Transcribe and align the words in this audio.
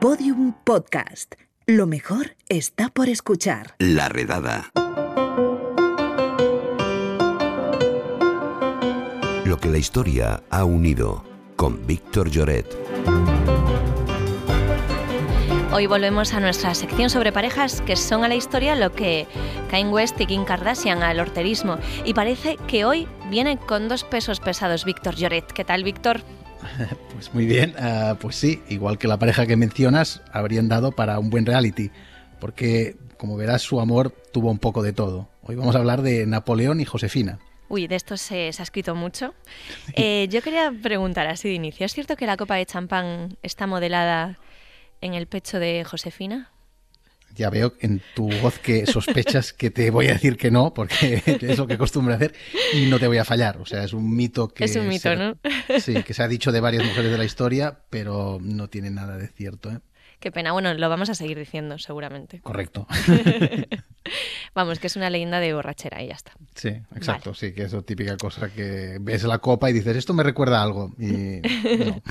Podium 0.00 0.52
Podcast. 0.52 1.36
Lo 1.64 1.86
mejor 1.86 2.36
está 2.50 2.90
por 2.90 3.08
escuchar. 3.08 3.74
La 3.78 4.10
redada. 4.10 4.70
Lo 9.46 9.58
que 9.58 9.70
la 9.70 9.78
historia 9.78 10.42
ha 10.50 10.64
unido 10.64 11.24
con 11.56 11.86
Víctor 11.86 12.28
Lloret. 12.28 12.66
Hoy 15.72 15.86
volvemos 15.86 16.34
a 16.34 16.40
nuestra 16.40 16.74
sección 16.74 17.08
sobre 17.08 17.32
parejas 17.32 17.80
que 17.80 17.96
son 17.96 18.22
a 18.22 18.28
la 18.28 18.34
historia 18.34 18.76
lo 18.76 18.92
que 18.92 19.26
Kanye 19.70 19.90
West 19.90 20.20
y 20.20 20.26
Kim 20.26 20.44
Kardashian 20.44 21.02
al 21.02 21.20
horterismo. 21.20 21.78
Y 22.04 22.12
parece 22.12 22.58
que 22.68 22.84
hoy 22.84 23.08
viene 23.30 23.56
con 23.56 23.88
dos 23.88 24.04
pesos 24.04 24.40
pesados 24.40 24.84
Víctor 24.84 25.14
Lloret. 25.16 25.50
¿Qué 25.52 25.64
tal, 25.64 25.84
Víctor? 25.84 26.20
Pues 27.12 27.32
muy 27.32 27.46
bien, 27.46 27.74
uh, 27.78 28.16
pues 28.16 28.36
sí, 28.36 28.62
igual 28.68 28.98
que 28.98 29.08
la 29.08 29.18
pareja 29.18 29.46
que 29.46 29.56
mencionas, 29.56 30.22
habrían 30.32 30.68
dado 30.68 30.92
para 30.92 31.18
un 31.18 31.30
buen 31.30 31.46
reality, 31.46 31.90
porque 32.40 32.96
como 33.16 33.36
verás 33.36 33.62
su 33.62 33.80
amor 33.80 34.10
tuvo 34.32 34.50
un 34.50 34.58
poco 34.58 34.82
de 34.82 34.92
todo. 34.92 35.28
Hoy 35.42 35.56
vamos 35.56 35.74
a 35.76 35.78
hablar 35.78 36.02
de 36.02 36.26
Napoleón 36.26 36.80
y 36.80 36.84
Josefina. 36.84 37.38
Uy, 37.68 37.86
de 37.86 37.96
esto 37.96 38.16
se, 38.16 38.52
se 38.52 38.62
ha 38.62 38.64
escrito 38.64 38.94
mucho. 38.94 39.34
Eh, 39.94 40.28
yo 40.30 40.42
quería 40.42 40.72
preguntar 40.82 41.26
así 41.26 41.48
de 41.48 41.54
inicio, 41.54 41.86
¿es 41.86 41.94
cierto 41.94 42.16
que 42.16 42.26
la 42.26 42.36
copa 42.36 42.56
de 42.56 42.66
champán 42.66 43.38
está 43.42 43.66
modelada 43.66 44.38
en 45.00 45.14
el 45.14 45.26
pecho 45.26 45.58
de 45.58 45.84
Josefina? 45.84 46.50
Ya 47.36 47.50
veo 47.50 47.74
en 47.80 48.00
tu 48.14 48.30
voz 48.40 48.58
que 48.58 48.86
sospechas 48.86 49.52
que 49.52 49.70
te 49.70 49.90
voy 49.90 50.08
a 50.08 50.14
decir 50.14 50.36
que 50.36 50.50
no, 50.50 50.72
porque 50.72 51.22
es 51.40 51.58
lo 51.58 51.66
que 51.66 51.74
acostumbro 51.74 52.14
a 52.14 52.16
hacer 52.16 52.34
y 52.72 52.86
no 52.86 52.98
te 52.98 53.06
voy 53.06 53.18
a 53.18 53.24
fallar. 53.24 53.58
O 53.58 53.66
sea, 53.66 53.84
es 53.84 53.92
un 53.92 54.16
mito 54.16 54.48
que... 54.48 54.64
Es 54.64 54.74
un 54.76 54.88
mito, 54.88 55.10
se, 55.10 55.16
¿no? 55.16 55.36
Sí, 55.80 56.02
que 56.02 56.14
se 56.14 56.22
ha 56.22 56.28
dicho 56.28 56.50
de 56.50 56.60
varias 56.60 56.84
mujeres 56.84 57.12
de 57.12 57.18
la 57.18 57.24
historia, 57.24 57.78
pero 57.90 58.38
no 58.40 58.68
tiene 58.68 58.90
nada 58.90 59.18
de 59.18 59.28
cierto. 59.28 59.70
¿eh? 59.70 59.80
Qué 60.18 60.32
pena. 60.32 60.52
Bueno, 60.52 60.72
lo 60.72 60.88
vamos 60.88 61.10
a 61.10 61.14
seguir 61.14 61.38
diciendo, 61.38 61.78
seguramente. 61.78 62.40
Correcto. 62.40 62.86
Vamos, 64.54 64.78
que 64.78 64.86
es 64.86 64.96
una 64.96 65.10
leyenda 65.10 65.40
de 65.40 65.52
borrachera 65.52 66.02
y 66.02 66.08
ya 66.08 66.14
está. 66.14 66.32
Sí, 66.54 66.68
exacto. 66.94 67.30
Vale. 67.30 67.38
Sí, 67.38 67.52
que 67.52 67.64
es 67.64 67.72
la 67.72 67.82
típica 67.82 68.16
cosa 68.16 68.48
que 68.48 68.96
ves 69.00 69.24
la 69.24 69.38
copa 69.38 69.68
y 69.68 69.74
dices, 69.74 69.96
esto 69.96 70.14
me 70.14 70.22
recuerda 70.22 70.60
a 70.60 70.62
algo. 70.62 70.94
Y 70.98 71.42
no. 71.42 72.02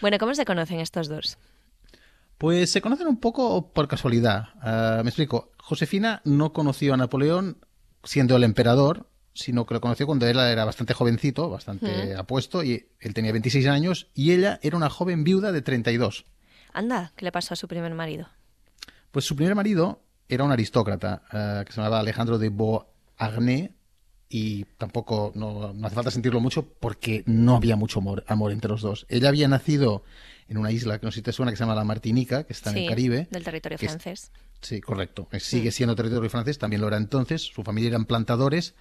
bueno, 0.00 0.18
¿cómo 0.18 0.34
se 0.34 0.44
conocen 0.44 0.80
estos 0.80 1.08
dos? 1.08 1.38
Pues 2.38 2.70
se 2.70 2.80
conocen 2.80 3.06
un 3.06 3.18
poco 3.18 3.72
por 3.72 3.88
casualidad. 3.88 4.48
Uh, 4.62 5.02
me 5.02 5.10
explico. 5.10 5.52
Josefina 5.58 6.20
no 6.24 6.52
conoció 6.52 6.94
a 6.94 6.96
Napoleón 6.96 7.58
siendo 8.02 8.36
el 8.36 8.44
emperador, 8.44 9.08
sino 9.34 9.66
que 9.66 9.74
lo 9.74 9.80
conoció 9.80 10.06
cuando 10.06 10.26
él 10.26 10.38
era 10.38 10.64
bastante 10.64 10.94
jovencito, 10.94 11.48
bastante 11.50 12.14
mm. 12.14 12.18
apuesto, 12.18 12.62
y 12.62 12.86
él 13.00 13.14
tenía 13.14 13.32
26 13.32 13.66
años, 13.66 14.08
y 14.14 14.32
ella 14.32 14.60
era 14.62 14.76
una 14.76 14.90
joven 14.90 15.24
viuda 15.24 15.52
de 15.52 15.62
32. 15.62 16.24
Anda, 16.72 17.12
¿qué 17.16 17.24
le 17.24 17.32
pasó 17.32 17.54
a 17.54 17.56
su 17.56 17.66
primer 17.66 17.94
marido? 17.94 18.28
Pues 19.10 19.24
su 19.24 19.36
primer 19.36 19.54
marido 19.54 20.02
era 20.28 20.44
un 20.44 20.52
aristócrata 20.52 21.22
uh, 21.28 21.64
que 21.64 21.72
se 21.72 21.76
llamaba 21.78 22.00
Alejandro 22.00 22.38
de 22.38 22.50
Beauharnais, 22.50 23.70
y 24.28 24.64
tampoco 24.78 25.32
no, 25.34 25.72
no, 25.72 25.86
hace 25.86 25.94
falta 25.94 26.10
sentirlo 26.10 26.40
mucho 26.40 26.66
porque 26.80 27.22
no 27.26 27.54
había 27.54 27.76
mucho 27.76 28.00
amor, 28.00 28.24
amor, 28.26 28.50
entre 28.50 28.70
los 28.70 28.82
dos. 28.82 29.06
Ella 29.08 29.28
había 29.28 29.46
nacido 29.46 30.02
en 30.48 30.58
una 30.58 30.70
isla 30.70 30.98
que 30.98 31.06
no 31.06 31.12
sé 31.12 31.16
si 31.16 31.22
te 31.22 31.32
suena 31.32 31.52
que 31.52 31.56
se 31.56 31.62
llama 31.62 31.74
la 31.74 31.84
Martinica, 31.84 32.44
que 32.44 32.52
está 32.52 32.70
sí, 32.70 32.78
en 32.78 32.82
el 32.84 32.88
Caribe. 32.88 33.28
Del 33.30 33.44
territorio 33.44 33.78
francés. 33.78 34.30
Es, 34.60 34.68
sí, 34.68 34.80
correcto. 34.80 35.28
Sigue 35.38 35.70
siendo 35.70 35.94
territorio 35.96 36.28
francés, 36.30 36.58
también 36.58 36.80
lo 36.80 36.88
era 36.88 36.96
entonces. 36.96 37.42
Su 37.42 37.62
familia 37.62 37.88
eran 37.88 38.04
plantadores, 38.04 38.74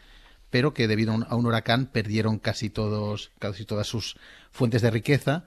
pero 0.49 0.73
que 0.73 0.87
debido 0.87 1.11
a 1.11 1.15
un, 1.15 1.25
a 1.29 1.35
un 1.35 1.45
huracán 1.45 1.87
perdieron 1.87 2.39
casi 2.39 2.69
todos, 2.69 3.31
casi 3.39 3.65
todas 3.65 3.87
sus 3.87 4.17
fuentes 4.51 4.81
de 4.81 4.91
riqueza 4.91 5.45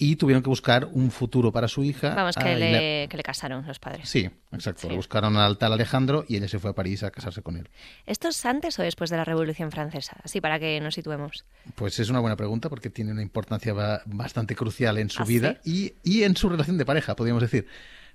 y 0.00 0.14
tuvieron 0.14 0.44
que 0.44 0.48
buscar 0.48 0.88
un 0.92 1.10
futuro 1.10 1.50
para 1.50 1.66
su 1.66 1.82
hija. 1.82 2.14
Vamos, 2.14 2.36
que, 2.36 2.54
le, 2.54 2.72
le, 3.02 3.08
que 3.08 3.16
le, 3.16 3.22
casaron 3.24 3.66
los 3.66 3.80
padres. 3.80 4.08
Sí, 4.08 4.30
exacto. 4.52 4.82
Sí. 4.82 4.88
Le 4.88 4.94
buscaron 4.94 5.36
al 5.36 5.58
tal 5.58 5.72
Alejandro 5.72 6.24
y 6.28 6.36
ella 6.36 6.46
se 6.46 6.60
fue 6.60 6.70
a 6.70 6.72
París 6.72 7.02
a 7.02 7.10
casarse 7.10 7.42
con 7.42 7.56
él. 7.56 7.68
¿Esto 8.06 8.28
es 8.28 8.46
antes 8.46 8.78
o 8.78 8.84
después 8.84 9.10
de 9.10 9.16
la 9.16 9.24
Revolución 9.24 9.72
Francesa? 9.72 10.16
Así 10.22 10.40
para 10.40 10.60
que 10.60 10.80
nos 10.80 10.94
situemos. 10.94 11.44
Pues 11.74 11.98
es 11.98 12.10
una 12.10 12.20
buena 12.20 12.36
pregunta 12.36 12.68
porque 12.68 12.90
tiene 12.90 13.10
una 13.10 13.22
importancia 13.22 13.74
bastante 14.06 14.54
crucial 14.54 14.98
en 14.98 15.10
su 15.10 15.22
¿Ah, 15.22 15.26
vida 15.26 15.60
sí? 15.64 15.94
y, 16.04 16.18
y 16.18 16.22
en 16.22 16.36
su 16.36 16.48
relación 16.48 16.78
de 16.78 16.86
pareja, 16.86 17.16
podríamos 17.16 17.42
decir. 17.42 17.66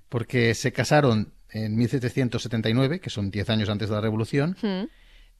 Porque 0.08 0.54
se 0.54 0.72
casaron 0.72 1.34
en 1.50 1.76
1779, 1.76 3.00
que 3.00 3.10
son 3.10 3.30
10 3.30 3.50
años 3.50 3.68
antes 3.68 3.90
de 3.90 3.94
la 3.94 4.00
Revolución. 4.00 4.56
Mm. 4.62 4.84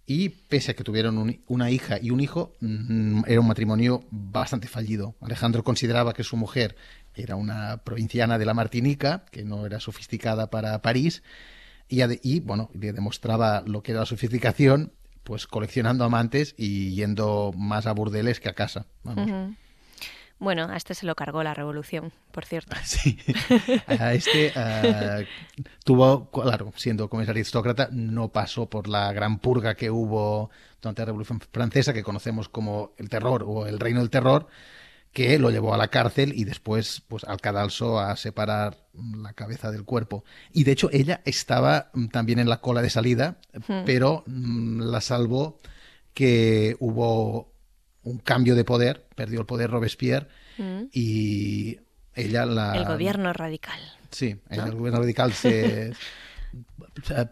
Y 0.07 0.29
pese 0.29 0.73
a 0.73 0.75
que 0.75 0.85
tuvieron 0.85 1.17
un, 1.17 1.41
una 1.47 1.71
hija 1.71 1.99
y 2.01 2.11
un 2.11 2.21
hijo, 2.21 2.53
mmm, 2.61 3.23
era 3.27 3.41
un 3.41 3.49
matrimonio 3.49 4.05
bastante 4.11 4.69
fallido. 4.69 5.15
Alejandro 5.21 5.65
consideraba 5.65 6.13
que 6.13 6.25
su 6.25 6.37
mujer 6.37 6.77
era 7.15 7.37
una 7.37 7.79
provinciana 7.79 8.39
de 8.39 8.45
la 8.45 8.55
Martinica, 8.55 9.25
que 9.31 9.45
no 9.45 9.65
era 9.65 9.81
sofisticada 9.81 10.51
para 10.51 10.83
París, 10.83 11.23
y, 11.89 12.03
y 12.23 12.41
bueno, 12.41 12.71
le 12.75 12.93
demostraba 12.93 13.63
lo 13.67 13.83
que 13.83 13.93
era 13.93 14.01
la 14.01 14.07
sofisticación, 14.07 14.93
pues 15.23 15.47
coleccionando 15.47 16.05
amantes 16.05 16.55
y 16.59 16.95
yendo 16.95 17.53
más 17.57 17.87
a 17.87 17.93
burdeles 17.93 18.41
que 18.41 18.51
a 18.51 18.55
casa. 18.55 18.87
Bueno, 20.39 20.65
a 20.69 20.77
este 20.77 20.95
se 20.95 21.07
lo 21.07 21.15
cargó 21.15 21.43
la 21.43 21.55
revolución, 21.55 22.13
por 22.33 22.45
cierto. 22.45 22.77
Sí, 22.85 23.19
a 23.87 24.13
este 24.13 24.53
uh, 24.55 25.25
tuvo, 25.85 26.31
claro, 26.31 26.73
siendo 26.77 27.09
como 27.09 27.23
es 27.23 27.29
aristócrata, 27.29 27.89
no 27.93 28.29
pasó 28.29 28.69
por 28.69 28.89
la 28.89 29.13
gran 29.13 29.39
purga 29.39 29.75
que 29.75 29.91
hubo 29.91 30.51
durante 30.83 31.03
la 31.03 31.07
Revolución 31.07 31.41
Francesa, 31.41 31.93
que 31.93 32.03
conocemos 32.03 32.49
como 32.49 32.93
el 32.99 33.09
terror 33.09 33.45
o 33.47 33.67
el 33.67 33.81
reino 33.81 34.01
del 34.01 34.11
terror, 34.11 34.49
que 35.13 35.39
lo 35.39 35.51
llevó 35.51 35.73
a 35.73 35.79
la 35.79 35.89
cárcel 35.89 36.33
y 36.35 36.45
después 36.45 37.01
pues, 37.07 37.25
al 37.25 37.41
cadalso 37.41 38.01
a 38.01 38.17
separar 38.17 38.77
la 38.93 39.33
cabeza 39.33 39.71
del 39.71 39.85
cuerpo. 39.85 40.25
Y 40.53 40.65
de 40.65 40.73
hecho 40.73 40.91
ella 40.93 41.23
estaba 41.25 41.91
mm, 41.95 42.09
también 42.09 42.41
en 42.41 42.49
la 42.49 42.61
cola 42.61 42.83
de 42.83 42.91
salida, 42.91 43.39
pero 43.87 44.25
mmm, 44.27 44.81
la 44.83 45.01
salvó 45.01 45.61
que 46.13 46.77
hubo 46.81 47.54
un 48.05 48.19
cambio 48.19 48.55
de 48.55 48.65
poder, 48.65 49.07
perdió 49.15 49.41
el 49.41 49.47
poder 49.47 49.71
Robespierre 49.71 50.29
mm. 50.59 50.83
y 50.93 51.79
ella 52.15 52.47
la... 52.47 52.77
El 52.77 52.85
gobierno 52.85 53.33
radical. 53.33 53.81
Sí, 54.11 54.37
¿no? 54.51 54.65
el 54.65 54.75
gobierno 54.75 55.01
radical 55.01 55.33
se... 55.33 55.93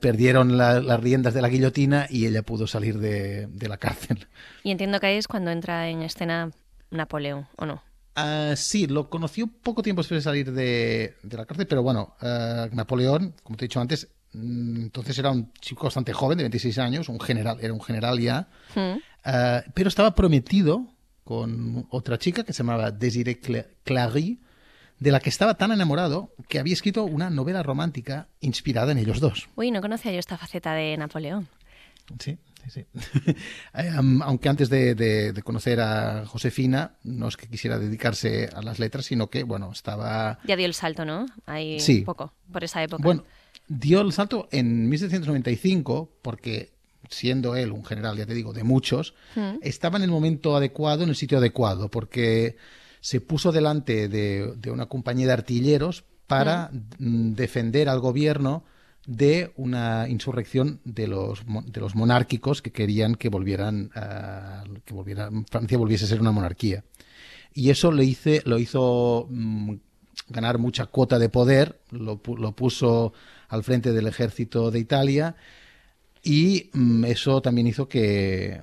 perdieron 0.00 0.56
la, 0.56 0.81
las 0.81 0.99
riendas 1.00 1.34
de 1.34 1.43
la 1.43 1.49
guillotina 1.49 2.06
y 2.10 2.27
ella 2.27 2.43
pudo 2.43 2.66
salir 2.66 2.99
de, 2.99 3.47
de, 3.47 3.69
la 3.69 3.77
cárcel. 3.77 4.27
Y 4.65 4.72
entiendo 4.72 4.99
que 4.99 5.06
ahí 5.06 5.16
es 5.16 5.28
cuando 5.28 5.53
entra 5.53 5.88
en 5.88 6.03
escena 6.03 6.50
Napoleón, 6.91 7.47
¿o 7.56 7.66
no? 7.66 7.83
Uh, 8.16 8.56
sí, 8.56 8.89
lo 8.89 9.09
conoció 9.09 9.47
poco 9.47 9.83
tiempo 9.83 10.03
después 10.03 10.19
de 10.19 10.22
salir 10.22 10.53
de, 10.53 11.15
de 11.22 11.37
la 11.37 11.47
cárcel, 11.47 11.66
pero 11.66 11.83
bueno, 11.83 12.15
uh, 12.21 12.75
Napoleón, 12.75 13.34
como 13.43 13.56
te 13.56 13.65
he 13.65 13.69
dicho 13.69 13.81
antes, 13.81 14.09
entonces 14.34 15.19
era 15.19 15.31
un 15.31 15.53
chico 15.54 15.84
bastante 15.84 16.12
joven, 16.12 16.38
de 16.38 16.44
26 16.44 16.78
años, 16.78 17.09
un 17.09 17.20
general, 17.20 17.59
era 17.60 17.72
un 17.72 17.82
general 17.82 18.19
ya, 18.19 18.48
mm. 18.75 18.98
Uh, 19.25 19.62
pero 19.75 19.88
estaba 19.88 20.15
prometido 20.15 20.84
con 21.25 21.87
otra 21.91 22.19
chica 22.19 22.42
que 22.44 22.53
se 22.53 22.65
llamaba 22.65 22.91
Desiree 22.91 23.38
Clary, 23.84 24.41
de 24.98 25.10
la 25.12 25.21
que 25.21 25.31
estaba 25.31 25.54
tan 25.54 25.72
enamorado 25.72 26.34
que 26.48 26.59
había 26.59 26.75
escrito 26.75 27.04
una 27.04 27.31
novela 27.31 27.62
romántica 27.62 28.28
inspirada 28.41 28.92
en 28.92 28.98
ellos 28.98 29.21
dos. 29.21 29.48
Uy, 29.54 29.71
no 29.71 29.81
conocía 29.81 30.12
yo 30.12 30.19
esta 30.19 30.37
faceta 30.37 30.75
de 30.75 30.97
Napoleón. 30.97 31.48
Sí, 32.19 32.37
sí, 32.69 32.71
sí. 32.71 32.87
um, 33.98 34.22
aunque 34.22 34.48
antes 34.48 34.69
de, 34.69 34.94
de, 34.94 35.32
de, 35.32 35.42
conocer 35.42 35.81
a 35.81 36.26
Josefina, 36.26 36.97
no 37.04 37.28
es 37.28 37.37
que 37.37 37.47
quisiera 37.47 37.78
dedicarse 37.78 38.50
a 38.53 38.60
las 38.60 38.78
letras, 38.78 39.06
sino 39.06 39.31
que, 39.31 39.44
bueno, 39.44 39.71
estaba... 39.72 40.41
Ya 40.44 40.56
dio 40.56 40.66
el 40.66 40.75
salto, 40.75 41.04
¿no? 41.04 41.26
Ahí 41.47 41.78
sí. 41.78 42.00
un 42.00 42.04
poco, 42.04 42.32
por 42.53 42.65
esa 42.65 42.82
época. 42.82 43.03
Bueno, 43.03 43.25
dio 43.68 44.00
el 44.00 44.12
salto 44.12 44.48
en 44.52 44.88
1795 44.88 46.10
porque 46.22 46.72
siendo 47.08 47.56
él 47.56 47.72
un 47.72 47.84
general, 47.84 48.16
ya 48.16 48.26
te 48.26 48.34
digo, 48.34 48.52
de 48.52 48.64
muchos, 48.64 49.14
mm. 49.36 49.56
estaba 49.62 49.98
en 49.98 50.04
el 50.04 50.10
momento 50.10 50.56
adecuado, 50.56 51.02
en 51.02 51.10
el 51.10 51.16
sitio 51.16 51.38
adecuado, 51.38 51.91
porque 51.91 52.56
se 53.00 53.20
puso 53.20 53.52
delante 53.52 54.08
de, 54.08 54.54
de 54.56 54.70
una 54.70 54.86
compañía 54.86 55.27
de 55.27 55.32
artilleros 55.32 56.04
para 56.27 56.71
mm. 56.98 57.34
defender 57.34 57.88
al 57.88 58.00
gobierno 58.00 58.65
de 59.06 59.53
una 59.56 60.09
insurrección 60.09 60.80
de 60.84 61.09
los, 61.09 61.42
de 61.66 61.80
los 61.80 61.94
monárquicos 61.94 62.62
que 62.62 62.71
querían 62.71 63.16
que 63.16 63.28
volvieran, 63.28 63.91
uh, 63.97 64.80
que 64.84 64.94
volvieran, 64.94 65.44
Francia 65.47 65.77
volviese 65.77 66.04
a 66.04 66.09
ser 66.09 66.21
una 66.21 66.30
monarquía. 66.30 66.84
Y 67.53 67.71
eso 67.71 67.91
le 67.92 68.04
hice, 68.04 68.42
lo 68.47 68.59
hizo 68.59 69.27
mmm, 69.28 69.74
ganar 70.28 70.59
mucha 70.59 70.86
cuota 70.86 71.18
de 71.18 71.28
poder, 71.28 71.80
lo, 71.91 72.20
lo 72.38 72.53
puso 72.53 73.12
al 73.48 73.64
frente 73.64 73.92
del 73.92 74.06
ejército 74.06 74.70
de 74.70 74.78
Italia 74.78 75.36
y 76.22 76.70
mm, 76.72 77.04
eso 77.04 77.42
también 77.42 77.66
hizo 77.66 77.88
que, 77.88 78.62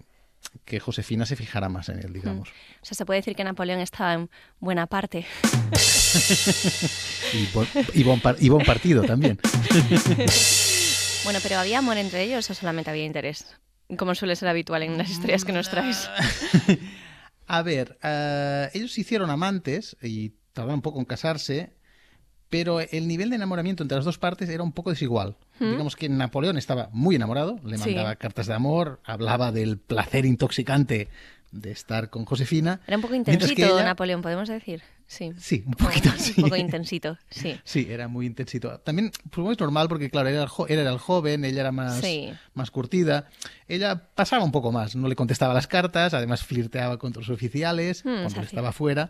que, 0.65 0.79
Josefina 0.79 1.25
se 1.25 1.35
fijara 1.35 1.67
más 1.69 1.89
en 1.89 1.99
él, 1.99 2.13
digamos. 2.13 2.49
Mm. 2.49 2.81
O 2.81 2.85
sea, 2.85 2.95
se 2.95 3.05
puede 3.05 3.19
decir 3.19 3.35
que 3.35 3.43
Napoleón 3.43 3.81
estaba 3.81 4.13
en 4.13 4.29
buena 4.59 4.87
parte. 4.87 5.25
y, 7.33 7.45
bon, 7.53 7.67
y, 7.93 8.03
bon 8.03 8.21
y, 8.39 8.49
buen 8.49 8.65
partido 8.65 9.03
también. 9.03 9.37
bueno, 11.23 11.39
pero 11.43 11.57
¿había 11.57 11.79
amor 11.79 11.97
entre 11.97 12.23
ellos 12.23 12.49
o 12.49 12.53
solamente 12.53 12.89
había 12.89 13.05
interés? 13.05 13.57
Como 13.97 14.15
suele 14.15 14.35
ser 14.35 14.47
habitual 14.47 14.83
en 14.83 14.97
las 14.97 15.09
historias 15.09 15.43
que 15.43 15.51
nos 15.51 15.69
traes. 15.69 16.09
A 17.47 17.63
ver, 17.63 17.97
uh, 18.03 18.69
ellos 18.77 18.93
se 18.93 19.01
hicieron 19.01 19.31
amantes 19.31 19.97
y 20.03 20.33
tardaron 20.59 20.75
un 20.75 20.81
poco 20.81 20.99
en 20.99 21.05
casarse, 21.05 21.73
pero 22.49 22.79
el 22.79 23.07
nivel 23.07 23.29
de 23.29 23.35
enamoramiento 23.35 23.83
entre 23.83 23.95
las 23.97 24.05
dos 24.05 24.17
partes 24.17 24.49
era 24.49 24.63
un 24.63 24.71
poco 24.71 24.89
desigual. 24.89 25.37
Digamos 25.59 25.95
que 25.95 26.09
Napoleón 26.09 26.57
estaba 26.57 26.89
muy 26.91 27.15
enamorado, 27.15 27.59
le 27.63 27.77
Sí. 27.77 27.89
mandaba 27.89 28.15
cartas 28.15 28.47
de 28.47 28.53
amor, 28.53 28.99
hablaba 29.03 29.51
del 29.51 29.77
placer 29.77 30.25
intoxicante 30.25 31.09
de 31.51 31.71
estar 31.71 32.09
con 32.09 32.25
Josefina. 32.25 32.79
Era 32.87 32.97
un 32.97 33.01
poco 33.01 33.15
intensito 33.15 33.65
ella- 33.75 33.83
Napoleón, 33.83 34.21
podemos 34.21 34.47
decir. 34.49 34.81
Sí. 35.07 35.31
Sí, 35.39 35.63
un 35.65 35.73
poquito 35.73 36.09
Un 36.37 36.43
poco 36.43 36.55
intensito, 36.55 37.17
sí. 37.31 37.59
Sí, 37.63 37.87
era 37.89 38.07
muy 38.07 38.27
intensito. 38.27 38.79
También, 38.81 39.09
que 39.31 39.51
es 39.51 39.59
normal 39.59 39.87
porque, 39.89 40.09
claro, 40.11 40.29
él 40.29 40.35
era, 40.35 40.43
el 40.43 40.49
jo- 40.49 40.67
él 40.67 40.77
era 40.79 40.91
el 40.91 40.99
joven, 40.99 41.43
ella 41.45 41.61
era 41.61 41.71
más, 41.71 41.99
Sí. 41.99 42.31
más 42.53 42.69
curtida. 42.69 43.27
Ella 43.67 44.09
pasaba 44.13 44.43
un 44.43 44.51
poco 44.51 44.71
más, 44.71 44.95
no 44.95 45.07
le 45.07 45.15
contestaba 45.15 45.53
las 45.55 45.65
cartas, 45.67 46.13
además 46.13 46.43
flirteaba 46.43 46.97
con 46.99 47.09
otros 47.09 47.29
oficiales 47.29 48.03
Hmm, 48.05 48.21
cuando 48.23 48.41
estaba 48.41 48.71
fuera. 48.71 49.09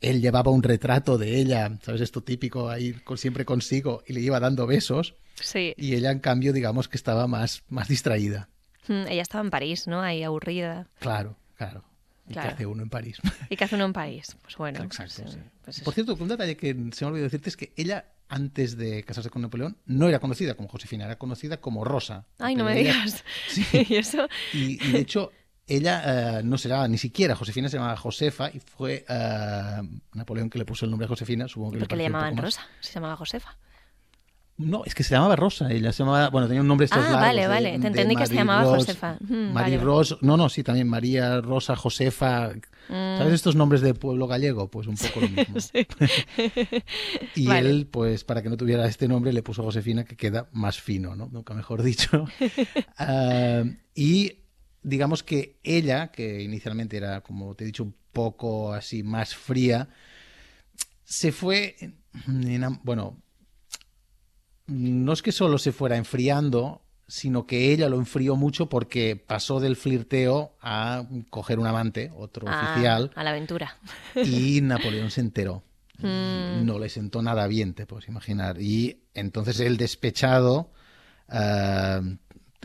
Él 0.00 0.20
llevaba 0.20 0.50
un 0.50 0.62
retrato 0.62 1.18
de 1.18 1.38
ella, 1.40 1.78
¿sabes? 1.82 2.00
Esto 2.00 2.22
típico, 2.22 2.68
ahí 2.70 2.92
con- 2.94 3.18
siempre 3.18 3.44
consigo, 3.44 4.02
y 4.06 4.12
le 4.14 4.20
iba 4.20 4.40
dando 4.40 4.66
besos. 4.66 5.14
Sí. 5.34 5.74
Y 5.76 5.94
ella, 5.94 6.10
en 6.10 6.20
cambio, 6.20 6.52
digamos 6.52 6.88
que 6.88 6.96
estaba 6.96 7.26
más, 7.26 7.62
más 7.68 7.88
distraída. 7.88 8.48
Mm, 8.88 9.06
Ella 9.08 9.22
estaba 9.22 9.44
en 9.44 9.50
París, 9.50 9.86
¿no? 9.86 10.00
Ahí 10.00 10.22
aburrida. 10.22 10.86
Claro, 10.98 11.36
claro. 11.56 11.84
¿Y 12.28 12.32
Claro. 12.32 12.48
qué 12.48 12.54
hace 12.54 12.66
uno 12.66 12.82
en 12.82 12.90
París? 12.90 13.18
¿Y 13.48 13.56
qué 13.56 13.64
hace 13.64 13.74
uno 13.74 13.86
en 13.86 13.92
París? 13.92 14.36
Pues 14.42 14.56
bueno. 14.56 14.82
Exacto, 14.84 15.22
pues, 15.22 15.32
sí. 15.34 15.38
eh, 15.38 15.42
pues. 15.64 15.80
Por 15.80 15.94
cierto, 15.94 16.16
un 16.18 16.28
detalle 16.28 16.56
que 16.56 16.68
se 16.92 17.04
me 17.04 17.10
olvidó 17.10 17.24
decirte 17.24 17.48
es 17.48 17.56
que 17.56 17.72
ella, 17.76 18.04
antes 18.28 18.76
de 18.76 19.02
casarse 19.02 19.30
con 19.30 19.42
Napoleón, 19.42 19.76
no 19.86 20.08
era 20.08 20.18
conocida 20.20 20.54
como 20.54 20.68
Josefina, 20.68 21.04
era 21.06 21.18
conocida 21.18 21.56
como 21.60 21.84
Rosa. 21.84 22.24
Ay, 22.38 22.54
no 22.54 22.64
me 22.64 22.78
ella- 22.80 22.92
digas. 22.92 23.24
Sí. 23.48 23.64
¿Y 23.88 23.96
eso? 23.96 24.28
Y, 24.54 24.84
y 24.86 24.92
de 24.92 24.98
hecho, 25.00 25.32
ella 25.76 26.38
eh, 26.38 26.42
no 26.44 26.58
se 26.58 26.68
llamaba 26.68 26.88
ni 26.88 26.98
siquiera 26.98 27.34
Josefina, 27.34 27.68
se 27.68 27.76
llamaba 27.78 27.96
Josefa 27.96 28.50
y 28.50 28.60
fue 28.60 29.04
eh, 29.08 29.80
Napoleón 30.14 30.50
que 30.50 30.58
le 30.58 30.64
puso 30.64 30.84
el 30.84 30.90
nombre 30.90 31.06
a 31.06 31.08
Josefina. 31.08 31.48
Supongo 31.48 31.72
que 31.72 31.78
¿Por 31.80 31.88
qué 31.88 31.96
le 31.96 32.02
llamaban 32.04 32.36
Rosa? 32.36 32.62
Se 32.80 32.92
llamaba 32.94 33.16
Josefa. 33.16 33.56
No, 34.58 34.84
es 34.84 34.94
que 34.94 35.02
se 35.04 35.14
llamaba 35.14 35.36
Rosa. 35.36 35.72
Ella 35.72 35.90
se 35.90 36.02
llamaba, 36.02 36.28
bueno, 36.28 36.46
tenía 36.46 36.60
un 36.60 36.68
nombre 36.68 36.84
estos 36.84 36.98
Ah, 36.98 37.02
largos 37.12 37.20
vale, 37.22 37.40
de- 37.40 37.48
vale. 37.48 37.78
Te 37.78 37.86
entendí 37.86 38.14
que 38.14 38.26
se 38.26 38.34
llamaba 38.34 38.64
Rose, 38.64 38.76
Josefa. 38.92 39.16
Mm, 39.20 39.54
vale, 39.54 39.78
Rose, 39.78 40.16
no, 40.20 40.36
no, 40.36 40.50
sí, 40.50 40.62
también 40.62 40.86
María 40.86 41.40
Rosa, 41.40 41.76
Josefa. 41.76 42.50
Mm. 42.90 43.16
¿Sabes 43.18 43.32
estos 43.32 43.56
nombres 43.56 43.80
de 43.80 43.94
pueblo 43.94 44.26
gallego? 44.26 44.68
Pues 44.70 44.86
un 44.86 44.96
poco 44.96 45.20
lo 45.20 45.28
mismo. 45.30 45.56
Y 47.34 47.46
Vale. 47.46 47.70
él, 47.70 47.86
pues 47.90 48.24
para 48.24 48.42
que 48.42 48.50
no 48.50 48.56
tuviera 48.58 48.86
este 48.86 49.08
nombre, 49.08 49.32
le 49.32 49.42
puso 49.42 49.62
Josefina, 49.62 50.04
que 50.04 50.16
queda 50.16 50.48
más 50.52 50.80
fino, 50.80 51.16
¿no? 51.16 51.28
Nunca 51.32 51.54
mejor 51.54 51.82
dicho. 51.82 52.26
Ah, 52.98 53.62
y 53.94 54.40
digamos 54.82 55.22
que 55.22 55.58
ella, 55.62 56.08
que 56.10 56.42
inicialmente 56.42 56.96
era, 56.96 57.20
como 57.22 57.54
te 57.54 57.64
he 57.64 57.66
dicho, 57.66 57.82
un 57.84 57.94
poco 58.12 58.72
así 58.72 59.02
más 59.02 59.34
fría, 59.34 59.88
se 61.04 61.32
fue, 61.32 61.76
bueno, 62.84 63.20
no 64.66 65.12
es 65.12 65.22
que 65.22 65.32
solo 65.32 65.58
se 65.58 65.72
fuera 65.72 65.96
enfriando, 65.96 66.82
sino 67.08 67.44
que 67.46 67.72
ella 67.72 67.88
lo 67.88 67.96
enfrió 67.96 68.36
mucho 68.36 68.68
porque 68.68 69.16
pasó 69.16 69.58
del 69.58 69.74
flirteo 69.74 70.56
a 70.60 71.06
coger 71.28 71.58
un 71.58 71.66
amante, 71.66 72.12
otro 72.14 72.46
Ah, 72.48 72.72
oficial, 72.72 73.10
a 73.16 73.24
la 73.24 73.30
aventura. 73.30 73.76
y 74.14 74.60
Napoleón 74.60 75.10
se 75.10 75.20
enteró. 75.20 75.64
Mm. 76.02 76.64
No 76.64 76.78
le 76.78 76.88
sentó 76.88 77.20
nada 77.20 77.46
bien, 77.46 77.74
te 77.74 77.84
puedes 77.84 78.08
imaginar. 78.08 78.58
Y 78.58 79.02
entonces 79.12 79.60
él 79.60 79.76
despechado 79.76 80.72
ah, 81.28 82.00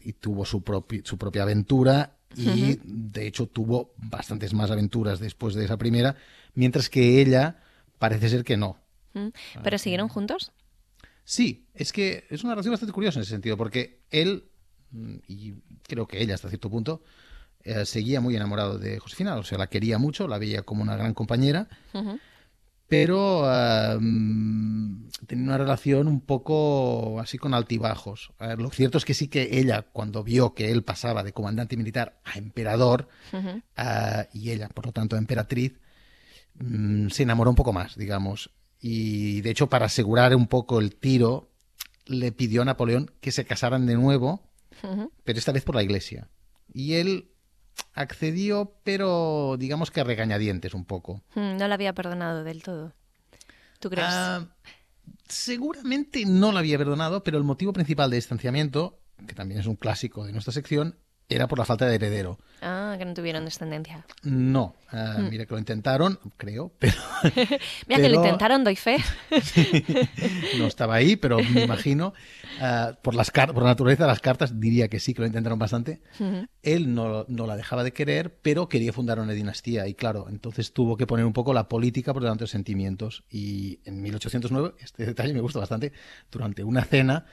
y 0.06 0.14
tuvo 0.14 0.46
su, 0.46 0.62
propi- 0.64 1.04
su 1.04 1.18
propia 1.18 1.44
aventura 1.44 2.18
y 2.38 2.78
de 2.84 3.28
hecho 3.28 3.48
tuvo 3.48 3.94
bastantes 3.98 4.54
más 4.54 4.70
aventuras 4.70 5.20
después 5.20 5.56
de 5.56 5.66
esa 5.66 5.78
primera, 5.78 6.16
mientras 6.54 6.90
que 6.90 7.22
ella 7.22 7.64
parece 7.98 8.30
ser 8.30 8.44
que 8.44 8.58
no. 8.58 8.78
Mm. 9.14 9.28
¿Pero 9.64 9.78
siguieron 9.78 10.10
juntos? 10.10 10.52
Sí, 11.24 11.66
es 11.74 11.92
que 11.94 12.26
es 12.30 12.44
una 12.44 12.54
relación 12.54 12.74
bastante 12.74 12.94
curiosa 12.94 13.20
en 13.20 13.24
ese 13.24 13.32
sentido, 13.32 13.58
porque 13.58 14.02
él, 14.12 14.50
mm, 14.92 15.16
y 15.28 15.54
creo 15.88 16.08
que 16.08 16.22
ella 16.22 16.36
hasta 16.36 16.50
cierto 16.50 16.70
punto, 16.70 17.04
eh, 17.64 17.86
seguía 17.86 18.22
muy 18.22 18.36
enamorado 18.36 18.78
de 18.78 19.00
Josefina, 19.00 19.36
o 19.38 19.44
sea, 19.44 19.58
la 19.58 19.68
quería 19.68 19.98
mucho, 19.98 20.28
la 20.28 20.38
veía 20.38 20.62
como 20.62 20.84
una 20.84 20.96
gran 20.96 21.14
compañera. 21.14 21.68
Pero 22.88 23.44
ah, 23.46 23.98
mm, 24.00 25.10
tenía 25.28 25.46
una 25.46 25.58
relación 25.58 26.08
un 26.08 26.22
poco 26.22 27.20
así 27.20 27.38
con 27.38 27.54
altibajos. 27.54 28.32
Ver, 28.40 28.62
lo 28.62 28.70
cierto 28.70 28.98
es 28.98 29.06
que 29.06 29.14
sí 29.14 29.28
que 29.28 29.60
ella, 29.60 29.84
cuando 29.84 30.24
vio 30.24 30.54
que 30.54 30.72
él 30.72 30.84
pasaba 30.84 31.24
de 31.24 31.34
comandante 31.34 31.78
militar 31.78 32.20
a 32.24 32.38
emperador, 32.38 33.08
ah, 33.76 34.28
y 34.34 34.52
ella, 34.52 34.70
por 34.70 34.86
lo 34.86 34.92
tanto, 34.92 35.16
a 35.16 35.20
emperatriz, 35.20 35.74
mm, 36.56 37.10
se 37.10 37.24
enamoró 37.24 37.50
un 37.50 37.56
poco 37.56 37.74
más, 37.74 37.96
digamos. 37.96 38.52
Y 38.80 39.42
de 39.42 39.50
hecho, 39.50 39.68
para 39.68 39.88
asegurar 39.88 40.36
un 40.36 40.48
poco 40.48 40.80
el 40.80 40.96
tiro, 40.96 41.50
le 42.06 42.32
pidió 42.32 42.62
a 42.62 42.66
Napoleón 42.66 43.12
que 43.20 43.32
se 43.32 43.46
casaran 43.46 43.86
de 43.86 43.96
nuevo, 43.96 44.44
pero 45.24 45.40
esta 45.40 45.52
vez 45.52 45.64
por 45.64 45.76
la 45.76 45.82
iglesia. 45.82 46.30
Y 46.72 46.94
él 46.94 47.32
accedió, 47.96 48.74
pero 48.84 49.56
digamos 49.58 49.90
que 49.90 50.02
a 50.02 50.04
regañadientes 50.04 50.74
un 50.74 50.86
poco. 50.86 51.24
Mm, 51.34 51.58
No 51.58 51.68
la 51.68 51.74
había 51.76 51.94
perdonado 51.94 52.44
del 52.44 52.62
todo. 52.62 52.94
¿Tú 53.80 53.90
crees? 53.90 54.08
Ah, 54.10 54.46
seguramente 55.28 56.26
no 56.26 56.52
la 56.52 56.60
había 56.60 56.78
perdonado, 56.78 57.24
pero 57.24 57.38
el 57.38 57.44
motivo 57.44 57.74
principal 57.74 58.10
de 58.10 58.18
distanciamiento, 58.18 59.00
que 59.28 59.34
también 59.34 59.60
es 59.60 59.66
un 59.68 59.76
clásico 59.76 60.26
de 60.26 60.32
nuestra 60.34 60.54
sección, 60.54 60.98
era 61.30 61.48
por 61.48 61.58
la 61.58 61.66
falta 61.66 61.86
de 61.86 61.96
heredero. 61.96 62.38
Ah, 62.62 62.96
que 62.98 63.06
no 63.06 63.14
tuvieron 63.14 63.46
descendencia. 63.46 64.06
No, 64.24 64.76
ah, 64.92 65.18
mira 65.30 65.46
que 65.46 65.54
lo 65.54 65.60
intentaron, 65.60 66.20
creo, 66.38 66.72
pero 66.80 66.96
Mira 67.88 68.02
que 68.02 68.10
lo 68.10 68.16
intentaron, 68.16 68.64
doy 68.64 68.76
fe. 68.76 68.98
no 70.58 70.66
estaba 70.66 70.96
ahí, 70.96 71.16
pero 71.16 71.38
me 71.38 71.64
imagino, 71.64 72.14
ah, 72.62 72.98
por, 73.02 73.14
las 73.14 73.32
por 73.32 73.62
la 73.62 73.70
naturaleza 73.70 74.08
las 74.08 74.20
cartas, 74.20 74.60
diría 74.60 74.88
que 74.88 75.00
sí, 75.00 75.14
que 75.14 75.22
lo 75.22 75.28
intentaron 75.28 75.60
bastante. 75.60 76.02
Él 76.64 76.94
no, 76.94 77.26
no 77.28 77.46
la 77.46 77.56
dejaba 77.56 77.84
de 77.84 77.94
querer, 77.94 78.38
pero 78.42 78.70
quería 78.70 78.94
fundar 78.94 79.20
una 79.20 79.34
dinastía. 79.34 79.88
Y 79.88 79.94
claro, 79.94 80.28
entonces 80.30 80.74
tuvo 80.74 80.98
que 80.98 81.06
poner 81.06 81.26
un 81.26 81.34
poco 81.34 81.54
la 81.54 81.68
política 81.68 82.14
por 82.14 82.22
delante 82.22 82.42
de 82.42 82.44
los 82.44 82.52
sentimientos. 82.52 83.24
Y 83.30 83.80
en 83.86 84.02
1809, 84.02 84.76
este 84.80 85.06
detalle 85.06 85.34
me 85.34 85.42
gusta 85.42 85.60
bastante, 85.60 85.92
durante 86.32 86.64
una 86.64 86.84
cena 86.84 87.26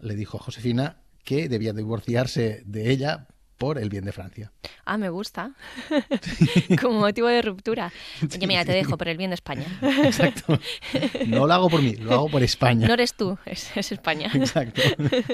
le 0.00 0.16
dijo 0.16 0.36
a 0.36 0.40
Josefina 0.40 1.01
que 1.24 1.48
debía 1.48 1.72
divorciarse 1.72 2.62
de 2.66 2.90
ella 2.90 3.28
por 3.62 3.78
el 3.78 3.90
bien 3.90 4.04
de 4.04 4.10
Francia. 4.10 4.50
Ah, 4.84 4.98
me 4.98 5.08
gusta. 5.08 5.54
Como 6.82 6.98
motivo 6.98 7.28
de 7.28 7.42
ruptura. 7.42 7.92
Oye, 8.20 8.48
mira, 8.48 8.64
te 8.64 8.72
dejo 8.72 8.98
por 8.98 9.06
el 9.06 9.16
bien 9.16 9.30
de 9.30 9.34
España. 9.34 9.66
Exacto. 10.02 10.58
No 11.28 11.46
lo 11.46 11.54
hago 11.54 11.70
por 11.70 11.80
mí, 11.80 11.94
lo 11.94 12.12
hago 12.12 12.28
por 12.28 12.42
España. 12.42 12.88
No 12.88 12.94
eres 12.94 13.14
tú, 13.14 13.38
es, 13.46 13.70
es 13.76 13.92
España. 13.92 14.32
Exacto. 14.34 14.82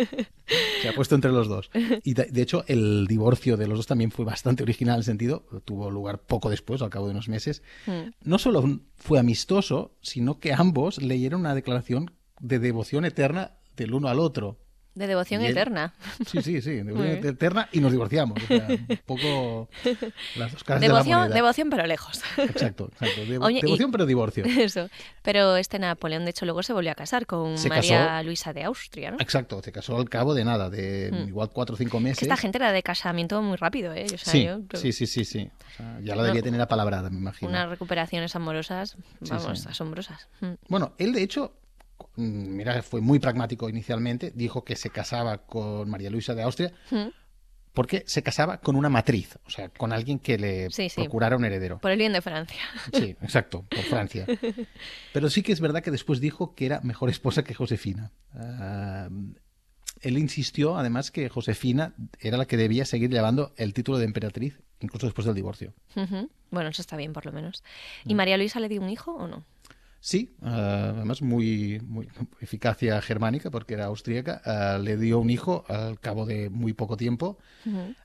Se 0.82 0.88
ha 0.90 0.92
puesto 0.92 1.14
entre 1.14 1.32
los 1.32 1.48
dos. 1.48 1.70
Y 2.04 2.12
de, 2.12 2.24
de 2.26 2.42
hecho, 2.42 2.64
el 2.68 3.06
divorcio 3.06 3.56
de 3.56 3.66
los 3.66 3.78
dos 3.78 3.86
también 3.86 4.10
fue 4.10 4.26
bastante 4.26 4.62
original 4.62 4.96
en 4.96 4.98
el 4.98 5.04
sentido, 5.04 5.46
tuvo 5.64 5.90
lugar 5.90 6.18
poco 6.20 6.50
después, 6.50 6.82
al 6.82 6.90
cabo 6.90 7.06
de 7.06 7.12
unos 7.12 7.30
meses. 7.30 7.62
Mm. 7.86 8.10
No 8.24 8.36
solo 8.36 8.80
fue 8.96 9.18
amistoso, 9.18 9.96
sino 10.02 10.38
que 10.38 10.52
ambos 10.52 11.00
leyeron 11.00 11.40
una 11.40 11.54
declaración 11.54 12.10
de 12.40 12.58
devoción 12.58 13.06
eterna 13.06 13.52
del 13.74 13.94
uno 13.94 14.08
al 14.08 14.18
otro. 14.18 14.58
De 14.98 15.06
devoción 15.06 15.42
él- 15.42 15.52
eterna. 15.52 15.94
Sí, 16.26 16.42
sí, 16.42 16.60
sí, 16.60 16.70
devoción 16.82 17.26
eterna 17.26 17.68
y 17.72 17.80
nos 17.80 17.92
divorciamos. 17.92 18.42
O 18.42 18.46
sea, 18.46 18.66
un 18.68 19.00
poco 19.06 19.68
las 20.36 20.52
dos 20.52 20.64
caras 20.64 20.80
de 20.80 20.88
la 20.88 20.94
Devoción, 20.94 21.30
devoción, 21.30 21.70
pero 21.70 21.86
lejos. 21.86 22.20
Exacto, 22.36 22.88
exacto. 22.92 23.22
Devo- 23.26 23.44
Oye, 23.46 23.58
y- 23.58 23.62
devoción 23.62 23.90
pero 23.92 24.06
divorcio. 24.06 24.44
Eso. 24.58 24.88
Pero 25.22 25.56
este 25.56 25.78
Napoleón, 25.78 26.24
de 26.24 26.30
hecho, 26.30 26.44
luego 26.44 26.62
se 26.62 26.72
volvió 26.72 26.90
a 26.90 26.94
casar 26.94 27.26
con 27.26 27.56
Se 27.58 27.68
María 27.68 28.06
casó. 28.06 28.24
Luisa 28.24 28.52
de 28.52 28.64
Austria, 28.64 29.10
¿no? 29.12 29.16
Exacto, 29.20 29.62
se 29.62 29.72
casó 29.72 29.96
al 29.96 30.08
cabo 30.08 30.34
de 30.34 30.44
nada, 30.44 30.68
de 30.70 31.10
Mm. 31.12 31.28
igual 31.28 31.50
cuatro 31.52 31.74
o 31.74 31.78
cinco 31.78 31.98
Es 31.98 32.02
meses. 32.02 32.18
que 32.20 32.24
esta 32.24 32.36
gente 32.36 32.58
era 32.58 32.72
de 32.72 32.82
casamiento 32.82 33.40
muy 33.42 33.56
rápido, 33.56 33.92
¿eh? 33.94 34.06
O 34.06 34.18
sea, 34.18 34.32
sí, 34.32 34.44
yo 34.44 34.58
sí, 34.74 34.92
sí, 34.92 35.06
sí, 35.06 35.24
sí. 35.24 35.50
O 35.72 35.76
sea, 35.76 36.00
ya 36.02 36.16
la 36.16 36.24
debía 36.24 36.42
tener 36.42 36.60
apalabrada, 36.60 37.08
me 37.10 37.18
imagino. 37.18 37.50
Unas 37.50 37.68
recuperaciones 37.68 38.34
amorosas, 38.34 38.96
vamos, 39.20 39.60
sí. 39.60 39.68
asombrosas. 39.68 40.28
Mm. 40.40 40.52
Bueno, 40.68 40.92
él 40.98 41.12
de 41.12 41.22
hecho, 41.22 41.52
mira, 42.16 42.82
fue 42.82 43.00
muy 43.00 43.18
pragmático 43.18 43.68
inicialmente, 43.68 44.32
dijo 44.34 44.64
que 44.64 44.76
se 44.76 44.90
casaba 44.90 45.38
con 45.38 45.88
María 45.90 46.10
Luisa 46.10 46.34
de 46.34 46.42
Austria 46.42 46.72
Mm. 46.90 47.08
porque 47.72 48.02
se 48.06 48.22
casaba 48.22 48.58
con 48.60 48.74
una 48.76 48.88
matriz, 48.88 49.38
o 49.46 49.50
sea, 49.50 49.68
con 49.68 49.92
alguien 49.92 50.18
que 50.18 50.36
le 50.38 50.70
Sí, 50.70 50.88
sí. 50.88 51.00
procurara 51.02 51.36
un 51.36 51.44
heredero. 51.44 51.78
Por 51.78 51.90
el 51.92 51.98
bien 51.98 52.12
de 52.12 52.20
Francia. 52.22 52.60
Sí, 52.92 53.16
exacto, 53.22 53.62
por 53.68 53.80
Francia. 53.84 54.26
Pero 55.12 55.30
sí 55.30 55.42
que 55.42 55.52
es 55.52 55.60
verdad 55.60 55.82
que 55.82 55.90
después 55.92 56.20
dijo 56.20 56.54
que 56.54 56.66
era 56.66 56.80
mejor 56.80 57.08
esposa 57.10 57.44
que 57.44 57.54
Josefina. 57.54 58.10
Ah, 58.34 59.08
él 60.00 60.16
insistió, 60.18 60.76
además, 60.78 61.10
que 61.10 61.28
Josefina 61.28 61.92
era 62.20 62.36
la 62.36 62.46
que 62.46 62.56
debía 62.56 62.84
seguir 62.84 63.10
llevando 63.10 63.52
el 63.56 63.74
título 63.74 63.98
de 63.98 64.04
emperatriz, 64.04 64.60
incluso 64.80 65.06
después 65.06 65.24
del 65.26 65.34
divorcio. 65.34 65.72
Bueno, 66.50 66.70
eso 66.70 66.82
está 66.82 66.96
bien, 66.96 67.12
por 67.12 67.26
lo 67.26 67.32
menos. 67.32 67.62
Mm. 68.04 68.10
¿Y 68.10 68.14
María 68.14 68.36
Luisa 68.38 68.60
le 68.60 68.68
dio 68.68 68.80
un 68.80 68.88
hijo 68.90 69.12
o 69.12 69.26
no? 69.26 69.44
Sí, 70.00 70.36
ah, 70.42 70.92
además 70.96 71.22
muy, 71.22 71.80
muy 71.84 72.08
eficacia 72.40 73.00
germánica, 73.02 73.50
porque 73.50 73.74
era 73.74 73.86
austríaca. 73.86 74.40
ah, 74.44 74.78
le 74.78 74.96
dio 74.96 75.18
un 75.18 75.30
hijo 75.30 75.64
al 75.68 75.98
cabo 76.00 76.26
de 76.26 76.50
muy 76.50 76.72
poco 76.72 76.96
tiempo. 76.96 77.38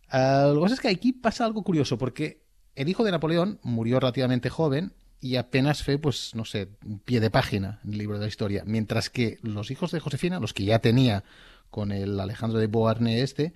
Ah, 0.09 0.45
lo 0.47 0.55
que 0.55 0.61
pasa 0.61 0.75
es 0.75 0.81
que 0.81 0.89
aquí 0.89 1.13
pasa 1.13 1.45
algo 1.45 1.63
curioso, 1.63 1.97
porque 1.97 2.43
el 2.75 2.89
hijo 2.89 3.03
de 3.03 3.11
Napoleón 3.11 3.59
murió 3.63 3.99
relativamente 3.99 4.49
joven 4.49 4.93
y 5.19 5.37
apenas 5.37 5.83
fue, 5.83 5.97
pues, 5.97 6.35
no 6.35 6.43
sé, 6.43 6.69
un 6.85 6.99
pie 6.99 7.19
de 7.19 7.29
página 7.29 7.79
en 7.85 7.93
el 7.93 7.99
libro 7.99 8.17
de 8.17 8.25
la 8.25 8.27
historia. 8.27 8.63
Mientras 8.65 9.09
que 9.09 9.37
los 9.41 9.71
hijos 9.71 9.91
de 9.91 9.99
Josefina, 9.99 10.39
los 10.39 10.53
que 10.53 10.65
ya 10.65 10.79
tenía 10.79 11.23
con 11.69 11.91
el 11.91 12.19
Alejandro 12.19 12.59
de 12.59 12.67
Beauharnais 12.67 13.21
este, 13.21 13.53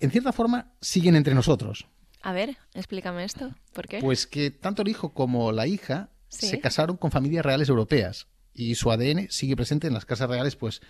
en 0.00 0.10
cierta 0.10 0.32
forma 0.32 0.72
siguen 0.80 1.16
entre 1.16 1.34
nosotros. 1.34 1.88
A 2.22 2.32
ver, 2.32 2.56
explícame 2.74 3.24
esto. 3.24 3.54
¿Por 3.72 3.88
qué? 3.88 3.98
Pues 4.00 4.26
que 4.26 4.50
tanto 4.50 4.82
el 4.82 4.88
hijo 4.88 5.12
como 5.12 5.52
la 5.52 5.66
hija 5.66 6.10
Sí. 6.28 6.48
se 6.48 6.60
casaron 6.60 6.96
con 6.96 7.10
familias 7.10 7.44
reales 7.44 7.68
europeas 7.68 8.26
y 8.52 8.74
su 8.74 8.90
ADN 8.90 9.28
sigue 9.30 9.56
presente 9.56 9.86
en 9.86 9.94
las 9.94 10.04
casas 10.04 10.28
reales, 10.28 10.56
pues, 10.56 10.80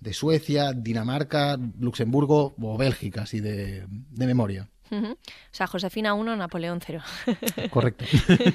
de 0.00 0.12
Suecia, 0.12 0.72
Dinamarca, 0.72 1.58
Luxemburgo 1.78 2.54
o 2.60 2.76
Bélgica, 2.76 3.22
así 3.22 3.40
de, 3.40 3.86
de 3.88 4.26
memoria. 4.26 4.68
O 4.92 5.16
sea, 5.52 5.66
Josefina 5.66 6.14
1, 6.14 6.36
Napoleón 6.36 6.80
0. 6.84 7.02
Correcto. 7.70 8.04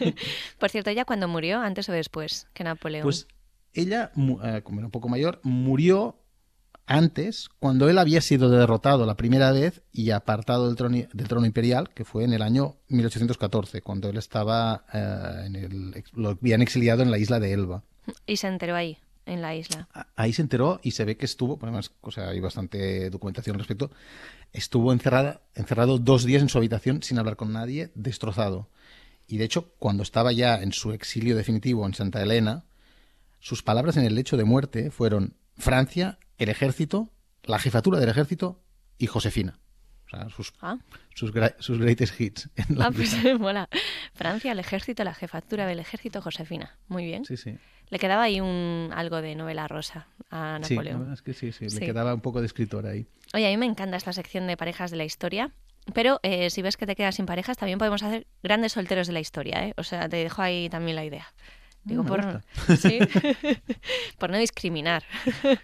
Por 0.60 0.69
cierto, 0.69 0.89
¿ella 0.89 1.05
cuando 1.05 1.27
murió, 1.27 1.60
antes 1.60 1.89
o 1.89 1.91
después 1.91 2.48
que 2.53 2.63
Napoleón? 2.63 3.03
Pues 3.03 3.27
ella, 3.74 4.12
eh, 4.15 4.62
como 4.63 4.79
era 4.79 4.88
un 4.88 4.91
poco 4.91 5.10
mayor, 5.10 5.39
murió 5.43 6.19
antes, 6.88 7.50
cuando 7.60 7.89
él 7.89 7.98
había 7.98 8.22
sido 8.22 8.50
derrotado 8.50 9.06
la 9.06 9.17
primera 9.17 9.51
vez 9.51 9.82
y 9.91 10.12
apartado 10.12 10.67
del 10.67 10.77
trono, 10.77 10.98
del 11.12 11.27
trono 11.27 11.46
imperial, 11.46 11.89
que 11.89 12.06
fue 12.06 12.24
en 12.24 12.32
el 12.32 12.41
año 12.41 12.77
1814, 12.88 13.82
cuando 13.82 14.10
él 14.10 14.17
estaba 14.17 14.86
eh, 14.94 15.44
en 15.46 15.56
el, 15.58 16.03
lo 16.13 16.29
habían 16.29 16.62
exiliado 16.62 17.03
en 17.03 17.12
la 17.12 17.17
isla 17.17 17.41
de 17.41 17.51
Elba. 17.51 17.84
Y 18.25 18.38
se 18.38 18.48
enteró 18.48 18.74
ahí, 18.75 18.98
en 19.25 19.41
la 19.41 19.53
isla. 19.53 19.89
Ahí 20.15 20.32
se 20.32 20.41
enteró 20.41 20.79
y 20.82 20.91
se 20.91 21.03
ve 21.03 21.17
que 21.17 21.25
estuvo, 21.25 21.60
por 21.60 21.67
además, 21.67 21.91
o 22.00 22.10
sea, 22.10 22.29
hay 22.29 22.39
bastante 22.39 23.10
documentación 23.10 23.56
al 23.56 23.60
respecto, 23.60 23.91
estuvo 24.53 24.94
encerrada, 24.94 25.41
encerrado 25.56 26.00
dos 26.00 26.24
días 26.24 26.41
en 26.41 26.48
su 26.48 26.58
habitación 26.58 27.03
sin 27.03 27.20
hablar 27.20 27.36
con 27.36 27.51
nadie, 27.51 27.91
destrozado. 27.96 28.70
Y 29.27 29.38
de 29.38 29.44
hecho, 29.44 29.74
cuando 29.77 30.03
estaba 30.03 30.32
ya 30.32 30.62
en 30.62 30.72
su 30.72 30.94
exilio 30.94 31.36
definitivo 31.36 31.86
en 31.86 31.94
Santa 31.94 32.24
Elena, 32.24 32.63
sus 33.39 33.62
palabras 33.62 33.98
en 33.98 34.06
el 34.06 34.15
lecho 34.15 34.38
de 34.38 34.46
muerte 34.46 34.89
fueron 34.89 35.36
Francia, 35.58 36.17
el 36.38 36.50
ejército, 36.50 37.10
la 37.44 37.60
jefatura 37.60 38.00
del 38.00 38.10
ejército 38.10 38.62
y 38.98 39.08
Josefina. 39.08 39.60
O 40.06 40.10
sea, 40.10 40.29
sus, 40.29 40.53
Ah, 40.62 40.77
sus, 41.13 41.32
sus 41.60 41.79
greatest 41.79 42.20
hits. 42.20 42.50
en 42.56 42.77
la 42.77 42.86
ah 42.88 42.91
pues 42.91 43.13
mola. 43.39 43.67
Francia, 44.13 44.51
el 44.53 44.60
ejército, 44.60 45.03
la 45.03 45.13
jefatura 45.13 45.65
del 45.65 45.79
ejército, 45.79 46.22
Josefina. 46.22 46.77
Muy 46.88 47.06
bien. 47.06 47.25
Sí, 47.25 47.36
sí. 47.38 47.58
Le 47.89 48.00
quedaba 48.00 48.24
ahí 48.24 48.39
un 48.41 48.91
algo 48.94 49.22
de 49.22 49.36
novela 49.36 49.67
rosa 49.67 50.08
a 50.29 50.60
Sí, 50.63 50.74
Napoleón. 50.75 51.00
verdad 51.00 51.13
es 51.13 51.22
que 51.22 51.34
sí, 51.34 51.51
sí, 51.51 51.70
Sí. 51.70 51.79
le 51.79 51.86
quedaba 51.86 52.13
un 52.13 52.22
poco 52.22 52.39
de 52.39 52.46
escritor 52.48 52.86
ahí. 52.86 53.08
Oye, 53.34 53.48
a 53.48 53.50
mí 53.50 53.58
me 53.58 53.65
encanta 53.65 53.98
esta 53.98 54.13
sección 54.13 54.48
de 54.48 54.56
parejas 54.58 54.91
de 54.91 54.98
la 54.98 55.06
historia. 55.06 55.51
Pero 55.94 56.20
eh, 56.24 56.50
si 56.50 56.62
ves 56.62 56.75
que 56.75 56.86
te 56.86 56.96
quedas 56.98 57.15
sin 57.15 57.25
parejas, 57.25 57.56
también 57.56 57.79
podemos 57.79 58.03
hacer 58.03 58.27
grandes 58.44 58.74
solteros 58.74 59.08
de 59.08 59.13
la 59.13 59.22
historia, 59.22 59.65
¿eh? 59.67 59.74
O 59.77 59.84
sea, 59.84 60.10
te 60.10 60.17
dejo 60.17 60.41
ahí 60.41 60.67
también 60.70 60.98
la 60.98 61.06
idea. 61.06 61.27
Digo, 61.88 62.03
Mm, 62.03 62.06
me 62.06 62.10
por, 62.10 62.24
gusta. 62.25 62.77
¿sí? 62.77 63.00
por 64.20 64.29
no 64.29 64.38
discriminar. 64.38 65.03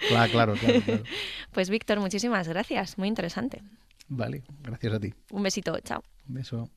Claro, 0.07 0.31
claro, 0.31 0.53
claro, 0.55 0.81
claro. 0.81 1.03
Pues 1.51 1.69
Víctor, 1.69 1.99
muchísimas 1.99 2.47
gracias. 2.47 2.97
Muy 2.97 3.07
interesante. 3.07 3.61
Vale, 4.07 4.43
gracias 4.63 4.93
a 4.93 4.99
ti. 4.99 5.13
Un 5.31 5.43
besito. 5.43 5.77
Chao. 5.81 6.03
Un 6.27 6.35
beso. 6.35 6.69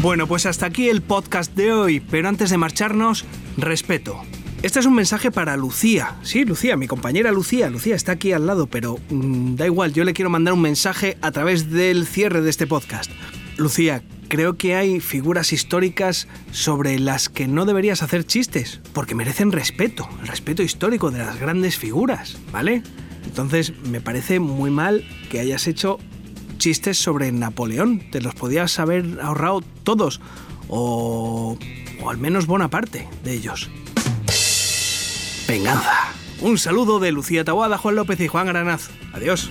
Bueno, 0.00 0.26
pues 0.28 0.46
hasta 0.46 0.66
aquí 0.66 0.88
el 0.88 1.02
podcast 1.02 1.54
de 1.54 1.72
hoy, 1.72 2.00
pero 2.00 2.28
antes 2.28 2.50
de 2.50 2.58
marcharnos, 2.58 3.24
respeto. 3.56 4.22
Este 4.62 4.80
es 4.80 4.86
un 4.86 4.94
mensaje 4.94 5.30
para 5.30 5.56
Lucía. 5.56 6.16
Sí, 6.22 6.44
Lucía, 6.44 6.76
mi 6.76 6.86
compañera 6.86 7.30
Lucía. 7.32 7.68
Lucía 7.70 7.94
está 7.96 8.12
aquí 8.12 8.32
al 8.32 8.46
lado, 8.46 8.66
pero 8.66 8.98
mm, 9.10 9.54
da 9.56 9.66
igual, 9.66 9.92
yo 9.92 10.04
le 10.04 10.14
quiero 10.14 10.30
mandar 10.30 10.54
un 10.54 10.60
mensaje 10.62 11.16
a 11.20 11.30
través 11.32 11.70
del 11.70 12.06
cierre 12.06 12.40
de 12.42 12.50
este 12.50 12.66
podcast. 12.66 13.10
Lucía, 13.56 14.02
creo 14.28 14.56
que 14.56 14.74
hay 14.74 15.00
figuras 15.00 15.52
históricas 15.52 16.28
sobre 16.52 16.98
las 16.98 17.28
que 17.28 17.48
no 17.48 17.64
deberías 17.64 18.02
hacer 18.02 18.24
chistes, 18.24 18.80
porque 18.92 19.14
merecen 19.14 19.52
respeto, 19.52 20.08
el 20.20 20.28
respeto 20.28 20.62
histórico 20.62 21.10
de 21.10 21.18
las 21.18 21.40
grandes 21.40 21.76
figuras, 21.76 22.38
¿vale? 22.52 22.82
Entonces, 23.24 23.72
me 23.84 24.00
parece 24.00 24.40
muy 24.40 24.70
mal 24.70 25.04
que 25.30 25.40
hayas 25.40 25.66
hecho 25.66 25.98
chistes 26.58 26.98
sobre 26.98 27.32
Napoleón. 27.32 28.10
Te 28.10 28.20
los 28.20 28.34
podías 28.34 28.78
haber 28.78 29.20
ahorrado 29.22 29.62
todos. 29.84 30.20
O, 30.68 31.58
o 32.02 32.10
al 32.10 32.18
menos 32.18 32.46
buena 32.46 32.68
parte 32.68 33.08
de 33.24 33.32
ellos. 33.32 33.70
Venganza. 35.46 36.12
Un 36.40 36.58
saludo 36.58 37.00
de 37.00 37.10
Lucía 37.10 37.44
Taboada, 37.44 37.78
Juan 37.78 37.96
López 37.96 38.20
y 38.20 38.28
Juan 38.28 38.46
Granaz. 38.46 38.90
Adiós. 39.12 39.50